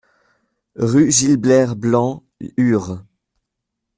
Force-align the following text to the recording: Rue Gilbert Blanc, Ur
Rue 0.79 1.11
Gilbert 1.11 1.75
Blanc, 1.75 2.23
Ur 2.57 3.03